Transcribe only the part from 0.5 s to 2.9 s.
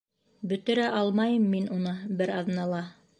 Бөтөрә алмайым мин уны бер аҙнала.